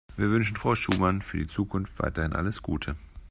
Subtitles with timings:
[0.17, 2.95] Wir wünschen Frau Schumann für die Zukunft weiterhin alles Gute.